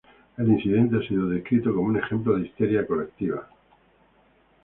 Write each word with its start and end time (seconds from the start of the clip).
El 0.37 0.49
incidente 0.49 0.97
ha 0.97 1.07
sido 1.07 1.27
descrito 1.29 1.69
como 1.75 1.89
un 1.89 1.97
ejemplo 1.97 2.33
de 2.33 2.47
histeria 2.47 2.87
colectiva. 2.87 3.47